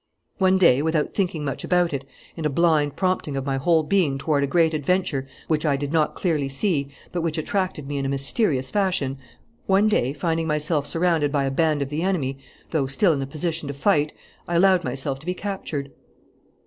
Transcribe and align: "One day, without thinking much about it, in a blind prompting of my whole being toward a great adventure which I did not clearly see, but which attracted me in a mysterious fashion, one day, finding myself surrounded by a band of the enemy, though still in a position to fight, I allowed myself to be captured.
"One 0.39 0.57
day, 0.57 0.81
without 0.81 1.13
thinking 1.13 1.45
much 1.45 1.63
about 1.63 1.93
it, 1.93 2.05
in 2.35 2.43
a 2.43 2.49
blind 2.49 2.95
prompting 2.95 3.37
of 3.37 3.45
my 3.45 3.57
whole 3.57 3.83
being 3.83 4.17
toward 4.17 4.43
a 4.43 4.47
great 4.47 4.73
adventure 4.73 5.27
which 5.47 5.63
I 5.63 5.75
did 5.77 5.93
not 5.93 6.15
clearly 6.15 6.49
see, 6.49 6.89
but 7.11 7.21
which 7.21 7.37
attracted 7.37 7.87
me 7.87 7.99
in 7.99 8.05
a 8.07 8.09
mysterious 8.09 8.71
fashion, 8.71 9.19
one 9.67 9.87
day, 9.87 10.11
finding 10.11 10.47
myself 10.47 10.87
surrounded 10.87 11.31
by 11.31 11.43
a 11.43 11.51
band 11.51 11.83
of 11.83 11.89
the 11.89 12.01
enemy, 12.01 12.39
though 12.71 12.87
still 12.87 13.13
in 13.13 13.21
a 13.21 13.27
position 13.27 13.67
to 13.67 13.75
fight, 13.75 14.11
I 14.47 14.55
allowed 14.55 14.83
myself 14.83 15.19
to 15.19 15.25
be 15.27 15.35
captured. 15.35 15.91